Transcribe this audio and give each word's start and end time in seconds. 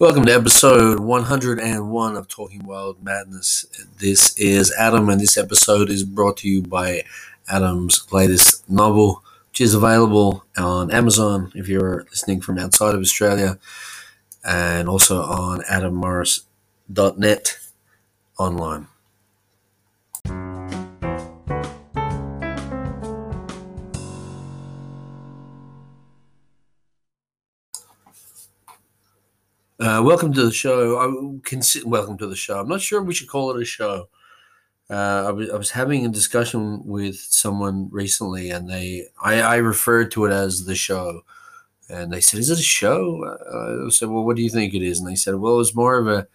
Welcome 0.00 0.24
to 0.24 0.32
episode 0.32 0.98
101 1.00 2.16
of 2.16 2.26
Talking 2.26 2.64
Wild 2.64 3.04
Madness. 3.04 3.66
This 3.98 4.34
is 4.38 4.72
Adam, 4.78 5.10
and 5.10 5.20
this 5.20 5.36
episode 5.36 5.90
is 5.90 6.04
brought 6.04 6.38
to 6.38 6.48
you 6.48 6.62
by 6.62 7.04
Adam's 7.50 8.10
latest 8.10 8.66
novel, 8.66 9.22
which 9.50 9.60
is 9.60 9.74
available 9.74 10.46
on 10.56 10.90
Amazon 10.90 11.52
if 11.54 11.68
you're 11.68 12.06
listening 12.08 12.40
from 12.40 12.56
outside 12.56 12.94
of 12.94 13.02
Australia, 13.02 13.58
and 14.42 14.88
also 14.88 15.20
on 15.20 15.60
adammorris.net 15.64 17.58
online. 18.38 18.86
Uh, 29.80 30.02
welcome 30.04 30.30
to 30.30 30.44
the 30.44 30.52
show. 30.52 30.98
I 30.98 31.38
consider 31.42 31.88
welcome 31.88 32.18
to 32.18 32.26
the 32.26 32.36
show. 32.36 32.60
I'm 32.60 32.68
not 32.68 32.82
sure 32.82 33.00
we 33.02 33.14
should 33.14 33.28
call 33.30 33.50
it 33.50 33.62
a 33.62 33.64
show. 33.64 34.10
Uh, 34.90 35.24
I, 35.28 35.30
was, 35.30 35.50
I 35.50 35.56
was 35.56 35.70
having 35.70 36.04
a 36.04 36.10
discussion 36.10 36.84
with 36.84 37.16
someone 37.16 37.88
recently, 37.90 38.50
and 38.50 38.68
they 38.68 39.06
I, 39.22 39.40
I 39.40 39.56
referred 39.56 40.10
to 40.12 40.26
it 40.26 40.32
as 40.32 40.66
the 40.66 40.74
show, 40.74 41.22
and 41.88 42.12
they 42.12 42.20
said, 42.20 42.40
"Is 42.40 42.50
it 42.50 42.58
a 42.58 42.62
show?" 42.62 43.24
Uh, 43.24 43.86
I 43.86 43.90
said, 43.90 44.10
"Well, 44.10 44.24
what 44.26 44.36
do 44.36 44.42
you 44.42 44.50
think 44.50 44.74
it 44.74 44.82
is?" 44.82 45.00
And 45.00 45.08
they 45.08 45.14
said, 45.14 45.36
"Well, 45.36 45.60
it's 45.60 45.74
more 45.74 45.96
of 45.96 46.08
a 46.08 46.26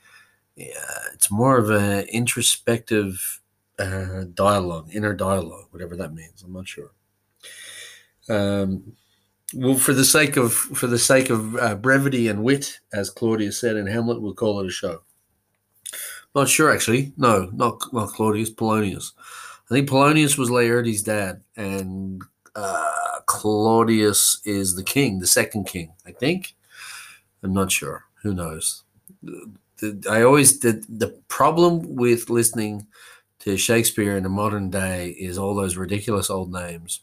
yeah, 0.55 0.99
it's 1.13 1.29
more 1.29 1.57
of 1.59 1.69
an 1.69 2.07
introspective 2.07 3.41
uh, 3.77 4.23
dialogue, 4.33 4.89
inner 4.91 5.13
dialogue, 5.13 5.67
whatever 5.69 5.95
that 5.97 6.15
means. 6.15 6.41
I'm 6.41 6.53
not 6.53 6.67
sure." 6.67 6.91
Um, 8.27 8.95
well, 9.53 9.75
for 9.75 9.93
the 9.93 10.05
sake 10.05 10.37
of 10.37 10.53
for 10.53 10.87
the 10.87 10.97
sake 10.97 11.29
of 11.29 11.55
uh, 11.57 11.75
brevity 11.75 12.27
and 12.27 12.43
wit, 12.43 12.79
as 12.93 13.09
Claudius 13.09 13.59
said 13.59 13.75
in 13.75 13.87
Hamlet, 13.87 14.21
we'll 14.21 14.33
call 14.33 14.59
it 14.59 14.67
a 14.67 14.71
show. 14.71 15.01
Not 16.33 16.49
sure, 16.49 16.73
actually. 16.73 17.13
No, 17.17 17.49
not 17.53 17.81
not 17.93 18.09
Claudius. 18.09 18.49
Polonius. 18.49 19.13
I 19.69 19.73
think 19.73 19.89
Polonius 19.89 20.37
was 20.37 20.49
Laertes' 20.49 21.03
dad, 21.03 21.41
and 21.55 22.21
uh, 22.55 23.19
Claudius 23.25 24.41
is 24.45 24.75
the 24.75 24.83
king, 24.83 25.19
the 25.19 25.27
second 25.27 25.65
king. 25.65 25.93
I 26.05 26.11
think. 26.11 26.55
I'm 27.43 27.53
not 27.53 27.71
sure. 27.71 28.05
Who 28.23 28.33
knows? 28.33 28.83
I 30.09 30.23
always 30.23 30.59
the 30.59 30.83
the 30.89 31.09
problem 31.27 31.95
with 31.95 32.29
listening 32.29 32.87
to 33.39 33.57
Shakespeare 33.57 34.17
in 34.17 34.23
the 34.23 34.29
modern 34.29 34.71
day 34.71 35.09
is 35.09 35.37
all 35.37 35.53
those 35.53 35.77
ridiculous 35.77 36.31
old 36.31 36.51
names 36.51 37.01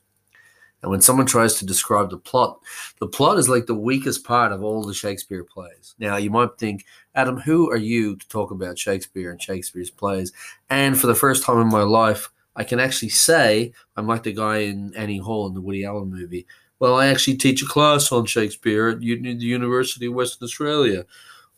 and 0.82 0.90
when 0.90 1.00
someone 1.00 1.26
tries 1.26 1.54
to 1.54 1.66
describe 1.66 2.10
the 2.10 2.18
plot, 2.18 2.60
the 2.98 3.06
plot 3.06 3.38
is 3.38 3.48
like 3.48 3.66
the 3.66 3.74
weakest 3.74 4.24
part 4.24 4.52
of 4.52 4.62
all 4.62 4.84
the 4.84 4.92
Shakespeare 4.92 5.44
plays. 5.44 5.94
Now, 5.98 6.16
you 6.16 6.30
might 6.30 6.58
think, 6.58 6.84
Adam, 7.14 7.38
who 7.38 7.70
are 7.70 7.76
you 7.76 8.16
to 8.16 8.28
talk 8.28 8.50
about 8.50 8.78
Shakespeare 8.78 9.30
and 9.30 9.40
Shakespeare's 9.40 9.90
plays? 9.90 10.32
And 10.70 10.98
for 10.98 11.06
the 11.06 11.14
first 11.14 11.44
time 11.44 11.60
in 11.60 11.68
my 11.68 11.82
life, 11.82 12.30
I 12.56 12.64
can 12.64 12.80
actually 12.80 13.10
say 13.10 13.72
I'm 13.96 14.06
like 14.06 14.24
the 14.24 14.32
guy 14.32 14.58
in 14.58 14.92
Annie 14.96 15.18
Hall 15.18 15.46
in 15.46 15.54
the 15.54 15.60
Woody 15.60 15.84
Allen 15.84 16.10
movie. 16.10 16.46
Well, 16.80 16.98
I 16.98 17.06
actually 17.06 17.36
teach 17.36 17.62
a 17.62 17.66
class 17.66 18.10
on 18.10 18.26
Shakespeare 18.26 18.88
at 18.88 19.00
the 19.00 19.06
University 19.06 20.06
of 20.06 20.14
Western 20.14 20.44
Australia 20.44 21.06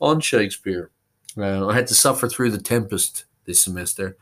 on 0.00 0.20
Shakespeare. 0.20 0.91
Uh, 1.36 1.67
I 1.67 1.75
had 1.75 1.86
to 1.86 1.95
suffer 1.95 2.28
through 2.28 2.50
the 2.50 2.61
Tempest 2.61 3.25
this 3.47 3.61
semester 3.61 4.17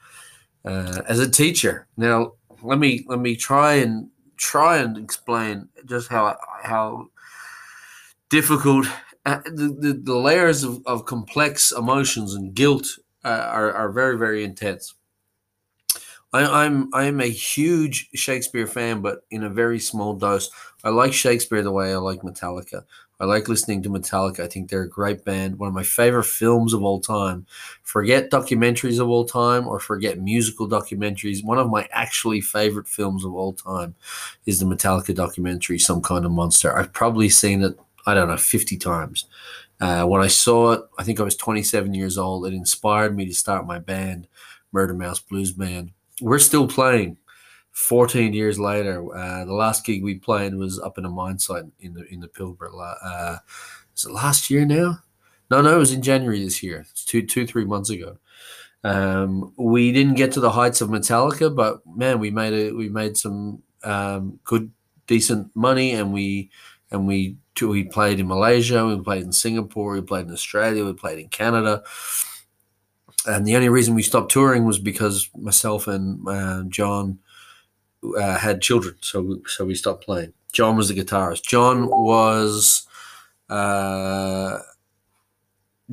uh, 0.64 1.02
as 1.08 1.18
a 1.18 1.28
teacher. 1.28 1.88
Now, 1.96 2.34
let 2.62 2.78
me 2.78 3.04
let 3.08 3.18
me 3.18 3.34
try 3.34 3.74
and 3.74 4.08
try 4.42 4.78
and 4.78 4.98
explain 4.98 5.68
just 5.86 6.08
how 6.08 6.36
how 6.64 7.08
difficult 8.28 8.86
uh, 9.24 9.40
the, 9.44 9.68
the, 9.78 9.92
the, 10.02 10.16
layers 10.16 10.64
of, 10.64 10.82
of 10.84 11.04
complex 11.04 11.70
emotions 11.70 12.34
and 12.34 12.54
guilt 12.54 12.88
uh, 13.24 13.28
are, 13.28 13.72
are 13.72 13.92
very 13.92 14.18
very 14.18 14.42
intense 14.42 14.94
I, 16.32 16.64
I'm 16.64 16.92
I'm 16.94 17.20
a 17.20 17.26
huge 17.26 18.08
Shakespeare 18.14 18.66
fan, 18.66 19.02
but 19.02 19.20
in 19.30 19.44
a 19.44 19.50
very 19.50 19.78
small 19.78 20.14
dose. 20.14 20.50
I 20.82 20.88
like 20.88 21.12
Shakespeare 21.12 21.62
the 21.62 21.70
way 21.70 21.92
I 21.92 21.98
like 21.98 22.22
Metallica. 22.22 22.84
I 23.22 23.24
like 23.24 23.46
listening 23.46 23.84
to 23.84 23.88
Metallica. 23.88 24.40
I 24.40 24.48
think 24.48 24.68
they're 24.68 24.82
a 24.82 24.88
great 24.88 25.24
band. 25.24 25.56
One 25.56 25.68
of 25.68 25.74
my 25.74 25.84
favorite 25.84 26.24
films 26.24 26.72
of 26.72 26.82
all 26.82 26.98
time. 26.98 27.46
Forget 27.84 28.32
documentaries 28.32 28.98
of 28.98 29.08
all 29.08 29.24
time 29.24 29.68
or 29.68 29.78
forget 29.78 30.20
musical 30.20 30.68
documentaries. 30.68 31.44
One 31.44 31.56
of 31.56 31.70
my 31.70 31.88
actually 31.92 32.40
favorite 32.40 32.88
films 32.88 33.24
of 33.24 33.32
all 33.32 33.52
time 33.52 33.94
is 34.46 34.58
the 34.58 34.66
Metallica 34.66 35.14
documentary, 35.14 35.78
Some 35.78 36.02
Kind 36.02 36.24
of 36.24 36.32
Monster. 36.32 36.76
I've 36.76 36.92
probably 36.92 37.28
seen 37.28 37.62
it, 37.62 37.78
I 38.06 38.14
don't 38.14 38.26
know, 38.26 38.36
50 38.36 38.76
times. 38.78 39.26
Uh, 39.80 40.04
when 40.04 40.20
I 40.20 40.26
saw 40.26 40.72
it, 40.72 40.82
I 40.98 41.04
think 41.04 41.20
I 41.20 41.22
was 41.22 41.36
27 41.36 41.94
years 41.94 42.18
old. 42.18 42.44
It 42.44 42.54
inspired 42.54 43.14
me 43.14 43.24
to 43.26 43.34
start 43.34 43.68
my 43.68 43.78
band, 43.78 44.26
Murder 44.72 44.94
Mouse 44.94 45.20
Blues 45.20 45.52
Band 45.52 45.92
we're 46.22 46.38
still 46.38 46.68
playing 46.68 47.16
14 47.72 48.32
years 48.32 48.58
later. 48.58 49.04
Uh, 49.14 49.44
the 49.44 49.52
last 49.52 49.84
gig 49.84 50.02
we 50.02 50.14
played 50.14 50.54
was 50.54 50.78
up 50.78 50.98
in 50.98 51.04
a 51.04 51.10
mine 51.10 51.38
site 51.38 51.64
in 51.80 51.94
the 51.94 52.04
in 52.12 52.20
the 52.20 52.28
Pilbara. 52.28 52.96
Uh, 53.02 53.36
is 53.96 54.04
it 54.04 54.12
last 54.12 54.50
year 54.50 54.64
now? 54.64 54.98
No, 55.50 55.60
no, 55.60 55.74
it 55.74 55.78
was 55.78 55.92
in 55.92 56.02
January 56.02 56.42
this 56.42 56.62
year. 56.62 56.86
It's 56.90 57.04
two, 57.04 57.26
two, 57.26 57.46
three 57.46 57.64
months 57.64 57.90
ago. 57.90 58.16
Um, 58.84 59.52
we 59.56 59.92
didn't 59.92 60.14
get 60.14 60.32
to 60.32 60.40
the 60.40 60.50
heights 60.50 60.80
of 60.80 60.88
Metallica, 60.88 61.54
but 61.54 61.86
man, 61.86 62.18
we 62.18 62.30
made 62.30 62.52
it. 62.52 62.74
We 62.74 62.88
made 62.88 63.16
some 63.16 63.62
um, 63.84 64.40
good, 64.44 64.70
decent 65.06 65.54
money, 65.54 65.92
and 65.92 66.12
we 66.12 66.50
and 66.90 67.06
we 67.06 67.36
we 67.60 67.84
played 67.84 68.18
in 68.18 68.26
Malaysia, 68.26 68.86
we 68.86 68.98
played 69.00 69.22
in 69.22 69.32
Singapore, 69.32 69.92
we 69.92 70.00
played 70.00 70.26
in 70.26 70.32
Australia, 70.32 70.84
we 70.84 70.94
played 70.94 71.18
in 71.18 71.28
Canada 71.28 71.82
and 73.26 73.46
the 73.46 73.56
only 73.56 73.68
reason 73.68 73.94
we 73.94 74.02
stopped 74.02 74.32
touring 74.32 74.64
was 74.64 74.78
because 74.78 75.30
myself 75.36 75.86
and 75.86 76.26
uh, 76.28 76.62
John 76.68 77.18
uh, 78.18 78.38
had 78.38 78.60
children, 78.60 78.96
so 79.00 79.22
we, 79.22 79.42
so 79.46 79.64
we 79.64 79.74
stopped 79.74 80.04
playing. 80.04 80.32
John 80.52 80.76
was 80.76 80.88
the 80.88 80.94
guitarist. 80.94 81.42
John 81.42 81.88
was 81.88 82.86
uh, 83.48 84.58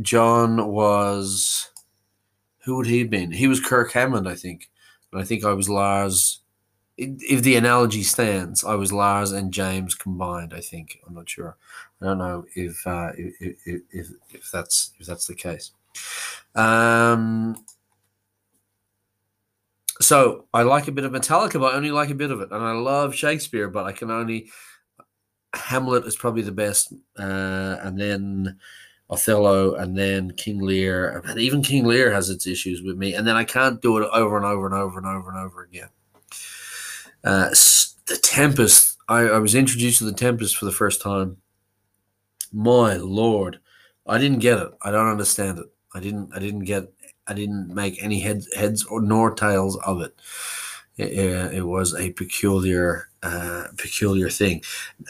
John 0.01 0.67
was 0.67 1.69
who 2.63 2.75
would 2.77 2.87
he 2.87 2.99
have 2.99 3.09
been? 3.09 3.31
He 3.31 3.47
was 3.47 3.59
Kirk 3.59 3.91
Hammett, 3.93 4.27
I 4.27 4.35
think, 4.35 4.69
and 5.11 5.21
I 5.21 5.25
think 5.25 5.43
I 5.43 5.53
was 5.53 5.69
Lars. 5.69 6.39
If 6.97 7.43
the 7.43 7.55
analogy 7.55 8.03
stands, 8.03 8.65
I 8.65 8.75
was 8.75 8.91
Lars 8.91 9.31
and 9.31 9.53
James 9.53 9.95
combined. 9.95 10.53
I 10.53 10.59
think 10.59 10.99
I'm 11.07 11.15
not 11.15 11.29
sure. 11.29 11.55
I 12.01 12.05
don't 12.05 12.17
know 12.17 12.45
if 12.55 12.85
uh, 12.85 13.11
if, 13.17 13.57
if, 13.65 13.81
if, 13.91 14.07
if 14.29 14.51
that's 14.51 14.91
if 14.99 15.05
that's 15.07 15.27
the 15.27 15.35
case. 15.35 15.71
Um, 16.55 17.55
so 20.01 20.45
I 20.53 20.63
like 20.63 20.87
a 20.87 20.91
bit 20.91 21.03
of 21.03 21.11
Metallica, 21.11 21.59
but 21.59 21.73
I 21.73 21.77
only 21.77 21.91
like 21.91 22.09
a 22.09 22.15
bit 22.15 22.31
of 22.31 22.41
it. 22.41 22.51
And 22.51 22.63
I 22.63 22.71
love 22.71 23.15
Shakespeare, 23.15 23.69
but 23.69 23.85
I 23.85 23.91
can 23.91 24.11
only. 24.11 24.49
Hamlet 25.53 26.05
is 26.05 26.15
probably 26.15 26.43
the 26.43 26.51
best. 26.51 26.93
Uh, 27.17 27.77
and 27.81 27.99
then 27.99 28.59
Othello, 29.09 29.75
and 29.75 29.97
then 29.97 30.31
King 30.31 30.59
Lear. 30.59 31.23
And 31.25 31.39
even 31.39 31.61
King 31.61 31.85
Lear 31.85 32.11
has 32.11 32.29
its 32.29 32.47
issues 32.47 32.81
with 32.81 32.97
me. 32.97 33.13
And 33.13 33.27
then 33.27 33.35
I 33.35 33.43
can't 33.43 33.81
do 33.81 33.97
it 33.97 34.09
over 34.13 34.37
and 34.37 34.45
over 34.45 34.65
and 34.65 34.75
over 34.75 34.97
and 34.97 35.07
over 35.07 35.29
and 35.29 35.39
over 35.39 35.63
again. 35.63 35.89
Uh, 37.23 37.49
the 37.49 38.17
Tempest. 38.21 38.97
I, 39.07 39.21
I 39.21 39.39
was 39.39 39.55
introduced 39.55 39.99
to 39.99 40.05
the 40.05 40.13
Tempest 40.13 40.55
for 40.55 40.65
the 40.65 40.71
first 40.71 41.01
time. 41.01 41.37
My 42.51 42.95
lord, 42.95 43.59
I 44.07 44.17
didn't 44.17 44.39
get 44.39 44.59
it. 44.59 44.71
I 44.81 44.91
don't 44.91 45.07
understand 45.07 45.59
it. 45.59 45.65
I 45.93 45.99
didn't. 45.99 46.31
I 46.33 46.39
didn't 46.39 46.65
get. 46.65 46.91
I 47.29 47.33
didn't 47.33 47.73
make 47.73 48.03
any 48.03 48.19
heads, 48.19 48.53
heads 48.55 48.83
or 48.85 49.01
nor 49.01 49.33
tails 49.33 49.77
of 49.77 50.01
it. 50.01 50.15
It, 50.97 51.53
it 51.53 51.65
was 51.65 51.95
a 51.95 52.11
peculiar, 52.11 53.07
uh, 53.23 53.67
peculiar 53.77 54.29
thing, 54.29 54.63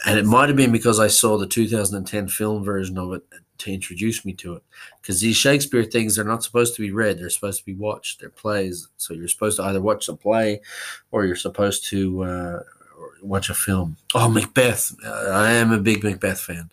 and 0.06 0.18
it 0.18 0.24
might 0.24 0.48
have 0.48 0.56
been 0.56 0.70
because 0.70 1.00
I 1.00 1.08
saw 1.08 1.36
the 1.36 1.48
2010 1.48 2.28
film 2.28 2.62
version 2.62 2.96
of 2.96 3.12
it 3.12 3.22
to 3.58 3.72
introduce 3.72 4.24
me 4.24 4.32
to 4.34 4.54
it. 4.54 4.62
Because 5.02 5.20
these 5.20 5.36
Shakespeare 5.36 5.82
things, 5.82 6.14
they're 6.14 6.24
not 6.24 6.44
supposed 6.44 6.76
to 6.76 6.82
be 6.82 6.92
read; 6.92 7.18
they're 7.18 7.28
supposed 7.28 7.58
to 7.58 7.66
be 7.66 7.74
watched. 7.74 8.20
They're 8.20 8.30
plays, 8.30 8.88
so 8.98 9.14
you're 9.14 9.26
supposed 9.26 9.56
to 9.56 9.64
either 9.64 9.80
watch 9.80 10.08
a 10.08 10.14
play, 10.14 10.60
or 11.10 11.24
you're 11.26 11.34
supposed 11.34 11.84
to 11.86 12.22
uh, 12.22 12.62
watch 13.22 13.50
a 13.50 13.54
film. 13.54 13.96
Oh, 14.14 14.28
Macbeth! 14.28 14.94
I 15.04 15.52
am 15.52 15.72
a 15.72 15.80
big 15.80 16.04
Macbeth 16.04 16.40
fan 16.40 16.70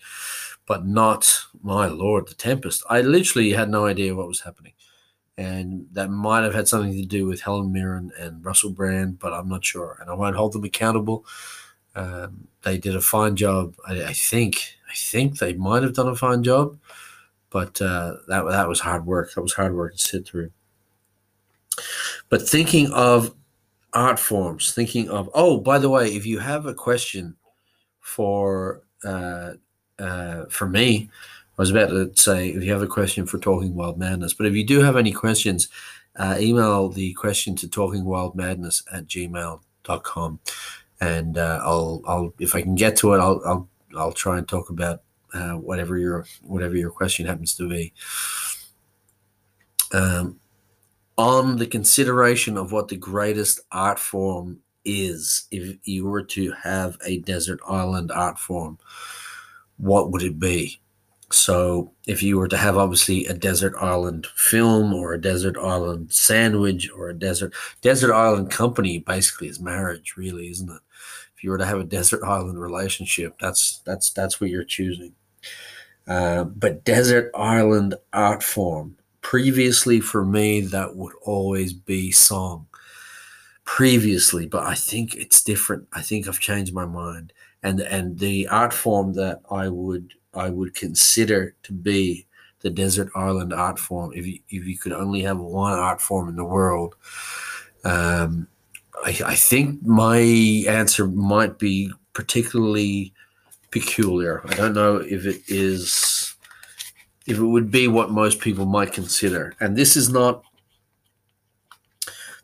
but 0.68 0.86
not 0.86 1.46
my 1.64 1.88
lord, 1.88 2.28
the 2.28 2.36
Tempest. 2.36 2.84
I 2.90 3.02
literally 3.02 3.52
had 3.52 3.70
no 3.70 3.86
idea 3.86 4.14
what 4.14 4.28
was 4.28 4.42
happening, 4.42 4.74
and 5.38 5.86
that 5.92 6.10
might 6.10 6.44
have 6.44 6.54
had 6.54 6.68
something 6.68 6.94
to 6.94 7.06
do 7.06 7.28
with 7.28 7.42
Helen 7.42 7.72
Mirren 7.72 8.12
and 8.20 8.44
Russell 8.44 8.72
Brand, 8.72 9.20
but 9.20 9.34
I'm 9.34 9.48
not 9.48 9.64
sure, 9.64 9.98
and 10.02 10.10
I 10.10 10.14
won't 10.14 10.36
hold 10.36 10.54
them 10.54 10.64
accountable. 10.64 11.26
Um, 11.96 12.48
they 12.64 12.78
did 12.78 12.96
a 12.96 13.02
fine 13.02 13.36
job. 13.36 13.76
I, 13.88 14.04
I, 14.04 14.14
think. 14.14 14.76
I 14.90 14.94
think 14.96 15.38
they 15.38 15.54
might 15.54 15.84
have 15.84 15.94
done 15.94 16.08
a 16.08 16.16
fine 16.16 16.44
job, 16.44 16.78
but 17.50 17.82
uh, 17.82 18.16
that 18.28 18.46
that 18.50 18.68
was 18.68 18.80
hard 18.80 19.06
work. 19.06 19.34
That 19.34 19.42
was 19.42 19.54
hard 19.54 19.76
work 19.76 19.94
to 19.94 20.00
sit 20.00 20.28
through. 20.28 20.52
But 22.30 22.48
thinking 22.48 22.92
of 22.92 23.36
art 23.94 24.20
forms, 24.20 24.74
thinking 24.74 25.10
of 25.10 25.30
oh, 25.34 25.60
by 25.60 25.78
the 25.78 25.90
way, 25.90 26.10
if 26.10 26.26
you 26.26 26.40
have 26.40 26.66
a 26.66 26.74
question 26.74 27.36
for 28.00 28.82
uh, 29.04 29.54
uh, 30.00 30.46
for 30.50 30.68
me 30.68 31.10
I 31.58 31.62
was 31.62 31.72
about 31.72 31.90
to 31.90 32.12
say 32.16 32.50
if 32.50 32.64
you 32.64 32.72
have 32.72 32.84
a 32.84 32.88
question 32.88 33.26
for 33.26 33.40
Talking 33.40 33.74
Wild 33.74 33.98
Madness, 33.98 34.34
but 34.34 34.46
if 34.46 34.54
you 34.54 34.64
do 34.64 34.82
have 34.82 34.96
any 34.96 35.12
questions, 35.12 35.70
uh, 36.16 36.36
email 36.40 36.90
the 36.90 37.14
question 37.14 37.56
to 37.56 37.68
talkingwildmadness 37.68 38.84
at 38.92 39.08
gmail.com. 39.08 40.40
And 41.02 41.38
uh, 41.38 41.60
I'll, 41.64 42.02
I'll, 42.06 42.34
if 42.40 42.54
I 42.54 42.62
can 42.62 42.76
get 42.76 42.96
to 42.98 43.14
it, 43.14 43.20
I'll, 43.20 43.42
I'll, 43.46 43.70
I'll 43.98 44.12
try 44.12 44.38
and 44.38 44.48
talk 44.48 44.70
about 44.70 45.02
uh, 45.34 45.54
whatever 45.54 45.98
your, 45.98 46.26
whatever 46.44 46.76
your 46.76 46.92
question 46.92 47.26
happens 47.26 47.56
to 47.56 47.68
be. 47.68 47.94
Um, 49.94 50.40
on 51.18 51.58
the 51.58 51.68
consideration 51.68 52.58
of 52.58 52.72
what 52.72 52.88
the 52.88 52.98
greatest 52.98 53.62
art 53.72 53.98
form 53.98 54.60
is, 54.86 55.48
if 55.52 55.78
you 55.84 56.06
were 56.06 56.24
to 56.24 56.52
have 56.52 56.98
a 57.04 57.20
desert 57.20 57.60
island 57.68 58.12
art 58.12 58.38
form, 58.38 58.78
what 59.78 60.12
would 60.12 60.22
it 60.22 60.40
be? 60.40 60.80
So, 61.30 61.92
if 62.08 62.24
you 62.24 62.38
were 62.38 62.48
to 62.48 62.58
have 62.58 62.78
obviously 62.78 63.26
a 63.26 63.34
desert 63.34 63.74
island 63.82 64.28
film 64.36 64.94
or 64.94 65.14
a 65.14 65.22
desert 65.22 65.58
island 65.58 66.14
sandwich 66.14 66.90
or 66.92 67.10
a 67.10 67.14
desert 67.14 67.54
desert 67.82 68.14
island 68.14 68.50
company, 68.50 69.00
basically 69.00 69.50
is 69.50 69.60
marriage, 69.60 70.16
really, 70.16 70.50
isn't 70.50 70.70
it? 70.70 70.82
If 71.36 71.44
you 71.44 71.50
were 71.52 71.58
to 71.58 71.66
have 71.66 71.80
a 71.80 71.84
desert 71.84 72.24
island 72.24 72.60
relationship, 72.62 73.38
that's 73.40 73.82
that's 73.86 74.12
that's 74.12 74.40
what 74.40 74.50
you're 74.50 74.64
choosing. 74.64 75.14
Uh, 76.08 76.46
but 76.46 76.86
desert 76.86 77.32
island 77.36 77.96
art 78.14 78.42
form, 78.44 78.98
previously 79.22 80.00
for 80.00 80.24
me, 80.26 80.62
that 80.62 80.96
would 80.96 81.14
always 81.24 81.74
be 81.74 82.12
song. 82.12 82.68
Previously, 83.66 84.48
but 84.48 84.66
I 84.66 84.76
think 84.76 85.14
it's 85.16 85.44
different. 85.44 85.88
I 85.92 86.02
think 86.02 86.28
I've 86.28 86.40
changed 86.40 86.74
my 86.74 86.86
mind, 86.86 87.34
and 87.62 87.82
and 87.82 88.18
the 88.18 88.48
art 88.48 88.74
form 88.74 89.14
that 89.14 89.42
I 89.52 89.68
would 89.68 90.14
I 90.38 90.50
would 90.50 90.74
consider 90.76 91.56
to 91.64 91.74
be 91.74 92.28
the 92.62 92.70
desert 92.70 93.10
island 93.16 93.54
art 93.54 93.80
form. 93.80 94.12
If 94.14 94.26
you 94.26 94.40
if 94.50 94.66
you 94.66 94.78
could 94.78 94.94
only 94.94 95.22
have 95.22 95.40
one 95.40 95.74
art 95.74 96.02
form 96.02 96.30
in 96.30 96.36
the 96.36 96.46
world, 96.46 96.96
um, 97.84 98.48
I, 99.04 99.20
I 99.26 99.36
think 99.36 99.84
my 99.86 100.18
answer 100.68 101.08
might 101.08 101.60
be 101.60 101.92
particularly 102.14 103.14
peculiar. 103.72 104.42
I 104.46 104.56
don't 104.56 104.74
know 104.74 104.98
if 104.98 105.26
it 105.26 105.42
is 105.48 106.36
if 107.28 107.38
it 107.38 107.46
would 107.46 107.70
be 107.70 107.88
what 107.88 108.10
most 108.10 108.40
people 108.40 108.66
might 108.66 108.94
consider. 108.94 109.54
And 109.60 109.76
this 109.76 109.96
is 109.98 110.10
not 110.10 110.44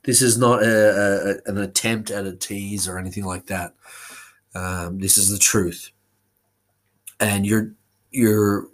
this 0.04 0.22
is 0.22 0.38
not 0.38 0.62
a, 0.62 1.40
a, 1.46 1.50
an 1.50 1.58
attempt 1.58 2.12
at 2.12 2.26
a 2.26 2.36
tease 2.36 2.88
or 2.88 3.00
anything 3.00 3.24
like 3.24 3.48
that. 3.48 3.74
Um, 4.54 5.00
this 5.00 5.18
is 5.18 5.30
the 5.30 5.38
truth. 5.38 5.92
And 7.20 7.46
you're 7.46 7.74
you're 8.14 8.68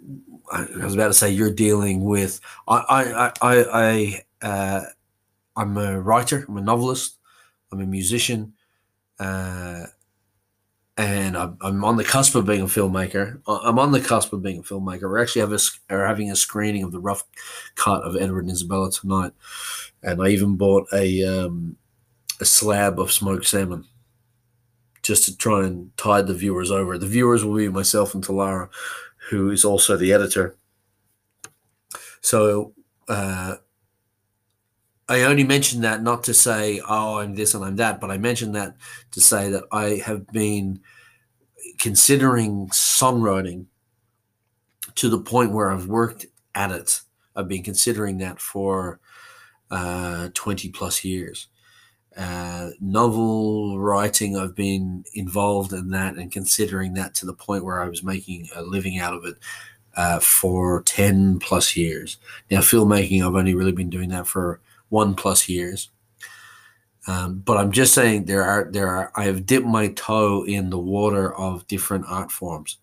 I 0.52 0.66
was 0.84 0.94
about 0.94 1.08
to 1.08 1.14
say 1.14 1.30
you're 1.30 1.52
dealing 1.52 2.04
with 2.04 2.40
I 2.68 2.76
I 2.78 3.32
I, 3.42 4.22
I 4.42 4.46
uh, 4.46 4.84
I'm 5.56 5.76
a 5.76 6.00
writer. 6.00 6.44
I'm 6.48 6.56
a 6.56 6.62
novelist. 6.62 7.16
I'm 7.72 7.80
a 7.80 7.86
musician. 7.86 8.54
Uh, 9.18 9.86
and 10.96 11.36
I'm, 11.36 11.56
I'm, 11.60 11.84
on 11.84 11.96
the 11.96 12.04
cusp 12.04 12.34
of 12.34 12.46
being 12.46 12.62
a 12.62 12.66
filmmaker. 12.66 13.40
I'm 13.46 13.78
on 13.78 13.92
the 13.92 14.00
cusp 14.00 14.32
of 14.32 14.42
being 14.42 14.58
a 14.58 14.62
filmmaker. 14.62 15.02
We're 15.02 15.22
actually 15.22 15.40
have 15.40 15.52
a, 15.52 15.58
are 15.88 16.06
having 16.06 16.30
a 16.30 16.36
screening 16.36 16.82
of 16.82 16.92
the 16.92 17.00
rough 17.00 17.22
cut 17.74 18.02
of 18.02 18.16
Edward 18.16 18.44
and 18.44 18.50
Isabella 18.50 18.90
tonight, 18.90 19.32
and 20.02 20.22
I 20.22 20.28
even 20.28 20.56
bought 20.56 20.86
a 20.92 21.24
um, 21.24 21.76
a 22.38 22.44
slab 22.44 22.98
of 22.98 23.12
smoked 23.12 23.46
salmon 23.46 23.86
just 25.02 25.24
to 25.24 25.36
try 25.36 25.64
and 25.64 25.96
tide 25.96 26.26
the 26.26 26.34
viewers 26.34 26.70
over. 26.70 26.98
The 26.98 27.06
viewers 27.06 27.44
will 27.44 27.56
be 27.56 27.68
myself 27.68 28.14
and 28.14 28.24
Talara, 28.24 28.68
who 29.28 29.50
is 29.50 29.64
also 29.64 29.96
the 29.96 30.12
editor. 30.12 30.56
So 32.20 32.74
uh, 33.08 33.56
I 35.08 35.22
only 35.22 35.44
mentioned 35.44 35.84
that 35.84 36.02
not 36.02 36.24
to 36.24 36.34
say, 36.34 36.80
oh, 36.88 37.18
I'm 37.18 37.34
this 37.34 37.54
and 37.54 37.64
I'm 37.64 37.76
that, 37.76 38.00
but 38.00 38.10
I 38.10 38.18
mentioned 38.18 38.54
that 38.54 38.76
to 39.10 39.20
say 39.20 39.50
that 39.50 39.64
I 39.72 40.02
have 40.04 40.26
been 40.28 40.80
considering 41.78 42.68
songwriting 42.68 43.66
to 44.94 45.08
the 45.08 45.18
point 45.18 45.52
where 45.52 45.70
I've 45.70 45.86
worked 45.86 46.26
at 46.54 46.70
it. 46.70 47.00
I've 47.34 47.48
been 47.48 47.62
considering 47.62 48.18
that 48.18 48.40
for 48.40 49.00
uh, 49.70 50.28
20 50.34 50.68
plus 50.70 51.04
years. 51.04 51.48
Uh, 52.20 52.72
novel 52.82 53.80
writing, 53.80 54.36
I've 54.36 54.54
been 54.54 55.06
involved 55.14 55.72
in 55.72 55.88
that 55.90 56.16
and 56.16 56.30
considering 56.30 56.92
that 56.94 57.14
to 57.14 57.26
the 57.26 57.32
point 57.32 57.64
where 57.64 57.80
I 57.80 57.88
was 57.88 58.02
making 58.02 58.46
a 58.54 58.60
living 58.60 58.98
out 58.98 59.14
of 59.14 59.24
it 59.24 59.36
uh, 59.96 60.20
for 60.20 60.82
10 60.82 61.38
plus 61.38 61.78
years. 61.78 62.18
Now, 62.50 62.58
filmmaking, 62.58 63.26
I've 63.26 63.34
only 63.34 63.54
really 63.54 63.72
been 63.72 63.88
doing 63.88 64.10
that 64.10 64.26
for 64.26 64.60
one 64.90 65.14
plus 65.14 65.48
years. 65.48 65.88
Um, 67.06 67.38
but 67.38 67.56
I'm 67.56 67.72
just 67.72 67.94
saying 67.94 68.26
there 68.26 68.44
are 68.44 68.68
there 68.70 68.88
are 68.88 69.10
I 69.16 69.24
have 69.24 69.46
dipped 69.46 69.66
my 69.66 69.88
toe 69.88 70.44
in 70.44 70.68
the 70.68 70.78
water 70.78 71.34
of 71.34 71.66
different 71.68 72.04
art 72.06 72.30
forms. 72.30 72.76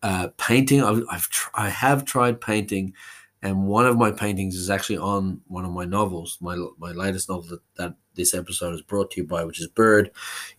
Uh, 0.00 0.28
painting 0.38 0.84
I've, 0.84 1.02
I've 1.10 1.28
tr- 1.28 1.50
I 1.54 1.68
have 1.68 2.04
tried 2.04 2.40
painting, 2.40 2.94
and 3.42 3.66
one 3.66 3.86
of 3.86 3.96
my 3.96 4.10
paintings 4.10 4.56
is 4.56 4.70
actually 4.70 4.98
on 4.98 5.40
one 5.46 5.64
of 5.64 5.70
my 5.70 5.84
novels, 5.84 6.38
my 6.40 6.56
my 6.78 6.92
latest 6.92 7.28
novel 7.28 7.48
that, 7.50 7.60
that 7.76 7.94
this 8.14 8.34
episode 8.34 8.74
is 8.74 8.82
brought 8.82 9.10
to 9.12 9.20
you 9.20 9.26
by, 9.26 9.44
which 9.44 9.60
is 9.60 9.68
Bird. 9.68 10.10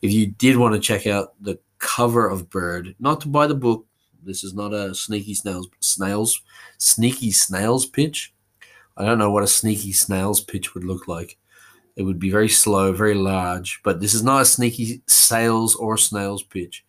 If 0.01 0.11
you 0.11 0.27
did 0.27 0.57
want 0.57 0.75
to 0.75 0.79
check 0.79 1.05
out 1.05 1.33
the 1.41 1.59
cover 1.79 2.27
of 2.27 2.49
Bird, 2.49 2.95
not 2.99 3.21
to 3.21 3.27
buy 3.27 3.47
the 3.47 3.55
book, 3.55 3.85
this 4.23 4.43
is 4.43 4.53
not 4.53 4.73
a 4.73 4.95
sneaky 4.95 5.33
snails 5.33 5.67
snails 5.81 6.41
sneaky 6.77 7.31
snails 7.31 7.85
pitch. 7.85 8.33
I 8.95 9.05
don't 9.05 9.17
know 9.17 9.31
what 9.31 9.43
a 9.43 9.47
sneaky 9.47 9.93
snails 9.93 10.41
pitch 10.41 10.73
would 10.73 10.83
look 10.83 11.07
like. 11.07 11.37
It 11.95 12.03
would 12.03 12.19
be 12.19 12.29
very 12.29 12.49
slow, 12.49 12.93
very 12.93 13.13
large, 13.13 13.81
but 13.83 13.99
this 13.99 14.13
is 14.13 14.23
not 14.23 14.41
a 14.41 14.45
sneaky 14.45 15.01
sales 15.07 15.75
or 15.75 15.97
snails 15.97 16.43
pitch. 16.43 16.85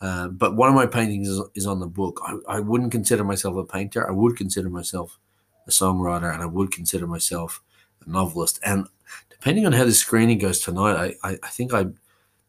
Uh, 0.00 0.28
but 0.28 0.56
one 0.56 0.68
of 0.68 0.74
my 0.74 0.86
paintings 0.86 1.28
is, 1.28 1.40
is 1.54 1.66
on 1.66 1.80
the 1.80 1.86
book. 1.86 2.20
I, 2.26 2.56
I, 2.56 2.60
wouldn't 2.60 2.92
consider 2.92 3.24
myself 3.24 3.56
a 3.56 3.64
painter. 3.64 4.06
I 4.06 4.12
would 4.12 4.36
consider 4.36 4.68
myself 4.68 5.18
a 5.66 5.70
songwriter, 5.70 6.32
and 6.32 6.42
I 6.42 6.46
would 6.46 6.72
consider 6.72 7.06
myself 7.06 7.62
a 8.04 8.10
novelist. 8.10 8.60
And 8.64 8.86
depending 9.30 9.66
on 9.66 9.72
how 9.72 9.84
the 9.84 9.92
screening 9.92 10.38
goes 10.38 10.60
tonight, 10.60 11.16
I, 11.22 11.28
I, 11.28 11.38
I 11.42 11.48
think 11.48 11.74
I 11.74 11.86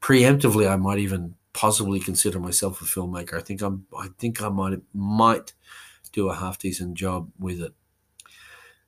preemptively 0.02 0.69
I 0.69 0.75
might 0.75 1.00
even 1.00 1.36
possibly 1.54 2.00
consider 2.00 2.40
myself 2.40 2.81
a 2.81 2.86
filmmaker. 2.86 3.36
I 3.36 3.42
think 3.42 3.62
I'm 3.62 3.86
I 3.98 4.10
think 4.19 4.42
I 4.42 4.50
might 4.50 4.80
might 4.94 5.54
do 6.12 6.30
a 6.30 6.36
half 6.36 6.60
decent 6.60 6.96
job 6.96 7.30
with 7.40 7.62
it. 7.62 7.74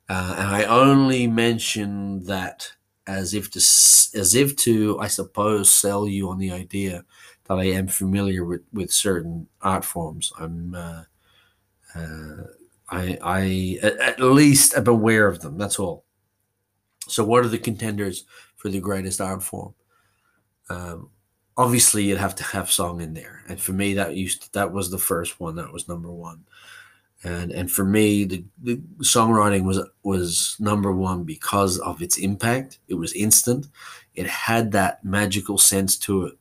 Uh, 0.08 0.34
and 0.38 0.48
I 0.48 0.64
only 0.64 1.26
mention 1.26 2.24
that 2.24 2.72
as 3.06 3.34
if 3.34 3.50
to 3.52 3.58
as 3.58 4.34
if 4.34 4.56
to 4.56 4.98
I 5.00 5.08
suppose 5.08 5.70
sell 5.70 6.06
you 6.06 6.30
on 6.30 6.38
the 6.38 6.52
idea 6.52 7.04
that 7.44 7.58
I 7.58 7.64
am 7.64 7.88
familiar 7.88 8.44
with, 8.44 8.62
with 8.72 8.92
certain 8.92 9.48
art 9.60 9.84
forms. 9.84 10.32
I'm 10.38 10.74
uh, 10.74 11.02
uh, 11.94 12.44
I 12.90 13.18
I 13.22 13.78
at 13.82 14.20
least 14.20 14.74
am 14.76 14.88
aware 14.88 15.26
of 15.26 15.40
them. 15.40 15.58
That's 15.58 15.78
all. 15.78 16.04
So 17.08 17.24
what 17.24 17.44
are 17.44 17.48
the 17.48 17.58
contenders 17.58 18.24
for 18.56 18.68
the 18.68 18.80
greatest 18.80 19.20
art 19.20 19.42
form? 19.42 19.74
Um, 20.68 21.10
obviously, 21.56 22.04
you'd 22.04 22.18
have 22.18 22.36
to 22.36 22.44
have 22.44 22.70
song 22.70 23.00
in 23.00 23.14
there, 23.14 23.42
and 23.48 23.60
for 23.60 23.72
me, 23.72 23.94
that 23.94 24.16
used 24.16 24.42
to, 24.42 24.52
that 24.52 24.72
was 24.72 24.90
the 24.90 24.98
first 24.98 25.40
one. 25.40 25.56
That 25.56 25.72
was 25.72 25.88
number 25.88 26.10
one 26.10 26.44
and 27.24 27.52
and 27.52 27.70
for 27.70 27.84
me 27.84 28.24
the, 28.24 28.44
the 28.62 28.76
songwriting 29.00 29.64
was 29.64 29.80
was 30.02 30.56
number 30.58 30.92
one 30.92 31.24
because 31.24 31.78
of 31.80 32.00
its 32.02 32.18
impact 32.18 32.78
it 32.88 32.94
was 32.94 33.12
instant 33.12 33.68
it 34.14 34.26
had 34.26 34.72
that 34.72 35.04
magical 35.04 35.58
sense 35.58 35.96
to 35.96 36.24
it 36.24 36.38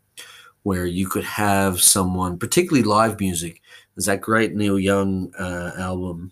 where 0.63 0.85
you 0.85 1.07
could 1.07 1.23
have 1.23 1.81
someone 1.81 2.37
particularly 2.37 2.83
live 2.83 3.19
music 3.19 3.61
there's 3.95 4.05
that 4.05 4.21
great 4.21 4.55
neil 4.55 4.79
young 4.79 5.33
uh, 5.35 5.71
album 5.77 6.31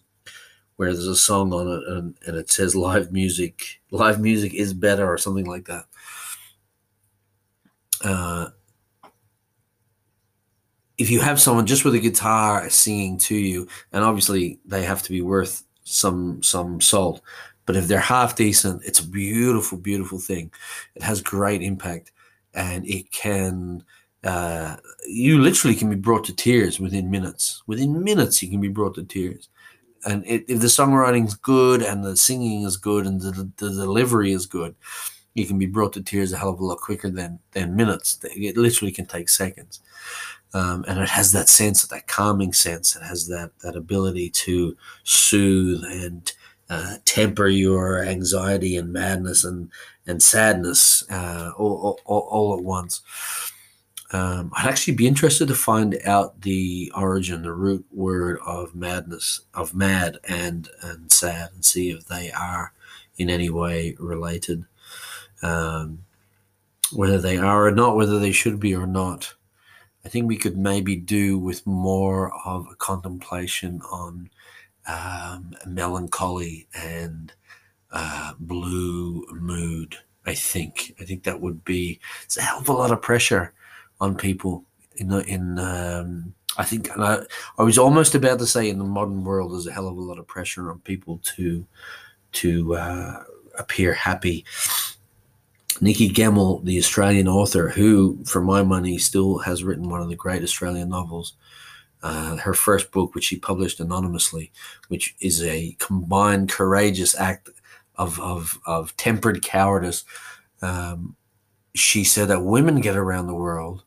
where 0.77 0.93
there's 0.93 1.07
a 1.07 1.15
song 1.15 1.53
on 1.53 1.67
it 1.67 1.83
and, 1.87 2.15
and 2.25 2.37
it 2.37 2.49
says 2.49 2.75
live 2.75 3.11
music 3.11 3.81
live 3.91 4.19
music 4.19 4.53
is 4.53 4.73
better 4.73 5.07
or 5.07 5.17
something 5.17 5.45
like 5.45 5.65
that 5.65 5.85
uh, 8.03 8.47
if 10.97 11.11
you 11.11 11.21
have 11.21 11.39
someone 11.39 11.65
just 11.65 11.85
with 11.85 11.95
a 11.95 11.99
guitar 11.99 12.69
singing 12.69 13.17
to 13.19 13.35
you, 13.35 13.67
and 13.93 14.03
obviously 14.03 14.59
they 14.65 14.83
have 14.83 15.03
to 15.03 15.11
be 15.11 15.21
worth 15.21 15.63
some 15.83 16.41
some 16.43 16.81
salt, 16.81 17.21
but 17.65 17.75
if 17.75 17.87
they're 17.87 17.99
half 17.99 18.35
decent, 18.35 18.83
it's 18.83 18.99
a 18.99 19.07
beautiful, 19.07 19.77
beautiful 19.77 20.19
thing. 20.19 20.51
It 20.95 21.03
has 21.03 21.21
great 21.21 21.61
impact, 21.61 22.11
and 22.53 22.85
it 22.87 23.11
can. 23.11 23.83
Uh, 24.23 24.75
you 25.07 25.39
literally 25.39 25.75
can 25.75 25.89
be 25.89 25.95
brought 25.95 26.25
to 26.25 26.35
tears 26.35 26.79
within 26.79 27.09
minutes. 27.11 27.63
Within 27.67 28.03
minutes, 28.03 28.41
you 28.41 28.49
can 28.49 28.59
be 28.59 28.67
brought 28.67 28.95
to 28.95 29.03
tears. 29.03 29.47
And 30.05 30.25
it, 30.25 30.45
if 30.47 30.59
the 30.59 30.67
songwriting 30.67 31.27
is 31.27 31.35
good 31.35 31.81
and 31.81 32.03
the 32.03 32.15
singing 32.17 32.63
is 32.63 32.77
good 32.77 33.05
and 33.05 33.21
the, 33.21 33.51
the 33.57 33.69
delivery 33.69 34.31
is 34.31 34.45
good, 34.45 34.75
you 35.33 35.45
can 35.45 35.59
be 35.59 35.65
brought 35.67 35.93
to 35.93 36.01
tears 36.01 36.33
a 36.33 36.37
hell 36.37 36.49
of 36.49 36.59
a 36.59 36.65
lot 36.65 36.79
quicker 36.79 37.09
than 37.09 37.39
than 37.51 37.75
minutes. 37.75 38.19
It 38.23 38.57
literally 38.57 38.91
can 38.91 39.05
take 39.05 39.29
seconds. 39.29 39.81
Um, 40.53 40.85
and 40.87 40.99
it 40.99 41.09
has 41.09 41.31
that 41.33 41.49
sense, 41.49 41.85
that 41.85 42.07
calming 42.07 42.53
sense. 42.53 42.95
It 42.95 43.03
has 43.03 43.27
that 43.27 43.51
that 43.61 43.75
ability 43.75 44.29
to 44.31 44.75
soothe 45.03 45.83
and 45.83 46.31
uh, 46.69 46.95
temper 47.05 47.47
your 47.47 48.03
anxiety 48.03 48.75
and 48.77 48.91
madness 48.91 49.43
and 49.43 49.69
and 50.07 50.23
sadness 50.23 51.03
uh, 51.11 51.51
all, 51.57 51.99
all, 52.05 52.27
all, 52.31 52.57
at 52.57 52.63
once. 52.63 53.01
Um, 54.11 54.51
I'd 54.55 54.69
actually 54.69 54.95
be 54.95 55.07
interested 55.07 55.49
to 55.49 55.55
find 55.55 55.99
out 56.05 56.41
the 56.41 56.91
origin, 56.95 57.41
the 57.41 57.51
root 57.51 57.85
word 57.91 58.39
of 58.45 58.73
madness, 58.73 59.41
of 59.53 59.73
mad 59.73 60.19
and 60.27 60.69
and 60.81 61.11
sad, 61.11 61.49
and 61.53 61.65
see 61.65 61.91
if 61.91 62.05
they 62.05 62.31
are 62.31 62.71
in 63.17 63.29
any 63.29 63.49
way 63.49 63.95
related. 63.99 64.65
Um, 65.41 66.03
whether 66.93 67.19
they 67.19 67.37
are 67.37 67.67
or 67.67 67.71
not, 67.71 67.97
whether 67.97 68.17
they 68.17 68.31
should 68.31 68.59
be 68.59 68.73
or 68.73 68.87
not. 68.87 69.33
I 70.05 70.09
think 70.09 70.27
we 70.27 70.37
could 70.37 70.57
maybe 70.57 70.95
do 70.95 71.37
with 71.37 71.67
more 71.67 72.31
of 72.45 72.65
a 72.71 72.75
contemplation 72.75 73.81
on 73.91 74.29
um, 74.87 75.53
melancholy 75.65 76.65
and 76.73 77.33
uh, 77.91 78.33
blue 78.39 79.25
mood. 79.31 79.97
I 80.25 80.33
think. 80.33 80.93
I 80.99 81.03
think 81.03 81.23
that 81.23 81.41
would 81.41 81.65
be 81.65 81.99
it's 82.23 82.37
a 82.37 82.41
hell 82.41 82.59
of 82.59 82.69
a 82.69 82.73
lot 82.73 82.91
of 82.91 83.01
pressure 83.01 83.53
on 83.99 84.15
people 84.15 84.63
in 84.95 85.11
in. 85.11 85.59
Um, 85.59 86.33
I 86.59 86.63
think, 86.63 86.89
I, 86.97 87.19
I 87.59 87.63
was 87.63 87.77
almost 87.77 88.15
about 88.15 88.39
to 88.39 88.47
say, 88.47 88.67
in 88.67 88.79
the 88.79 88.83
modern 88.83 89.23
world, 89.23 89.53
there's 89.53 89.67
a 89.67 89.71
hell 89.71 89.87
of 89.87 89.95
a 89.95 90.01
lot 90.01 90.17
of 90.17 90.25
pressure 90.25 90.71
on 90.71 90.79
people 90.79 91.19
to 91.35 91.67
to 92.31 92.75
uh, 92.75 93.23
appear 93.59 93.93
happy. 93.93 94.43
Nikki 95.79 96.09
Gemmell, 96.09 96.63
the 96.65 96.79
Australian 96.79 97.27
author, 97.27 97.69
who, 97.69 98.17
for 98.25 98.41
my 98.41 98.63
money, 98.63 98.97
still 98.97 99.37
has 99.37 99.63
written 99.63 99.89
one 99.89 100.01
of 100.01 100.09
the 100.09 100.15
great 100.15 100.41
Australian 100.41 100.89
novels, 100.89 101.33
uh, 102.01 102.37
her 102.37 102.55
first 102.55 102.91
book, 102.91 103.13
which 103.13 103.25
she 103.25 103.37
published 103.37 103.79
anonymously, 103.79 104.51
which 104.87 105.15
is 105.19 105.43
a 105.43 105.75
combined 105.77 106.49
courageous 106.49 107.15
act 107.19 107.49
of 107.97 108.19
of, 108.19 108.57
of 108.65 108.97
tempered 108.97 109.43
cowardice. 109.43 110.05
Um, 110.63 111.15
she 111.75 112.03
said 112.03 112.29
that 112.29 112.43
women 112.43 112.81
get 112.81 112.95
around 112.95 113.27
the 113.27 113.35
world, 113.35 113.83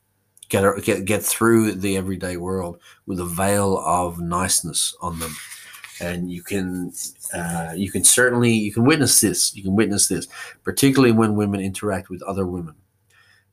get 0.51 0.85
get 0.85 1.07
get 1.07 1.23
through 1.23 1.73
the 1.73 1.97
everyday 1.97 2.37
world 2.37 2.79
with 3.07 3.19
a 3.19 3.25
veil 3.25 3.79
of 3.79 4.21
niceness 4.21 4.95
on 5.01 5.19
them, 5.19 5.35
and 6.01 6.31
you 6.31 6.43
can 6.43 6.93
uh, 7.33 7.73
you 7.75 7.91
can 7.91 8.05
certainly 8.05 8.53
you 8.53 8.73
can 8.73 8.85
witness 8.85 9.21
this. 9.21 9.57
You 9.57 9.63
can 9.63 9.75
witness 9.75 10.09
this, 10.09 10.29
particularly 10.63 11.13
when 11.13 11.35
women 11.37 11.61
interact 11.61 12.11
with 12.11 12.23
other 12.23 12.47
women 12.47 12.75